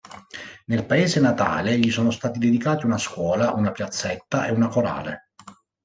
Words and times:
Nel 0.65 0.85
paese 0.87 1.19
natale 1.19 1.77
gli 1.77 1.91
sono 1.91 2.09
stati 2.09 2.39
dedicati 2.39 2.87
una 2.87 2.97
scuola, 2.97 3.51
una 3.51 3.71
piazzetta 3.71 4.47
e 4.47 4.51
una 4.51 4.67
"Corale". 4.67 5.29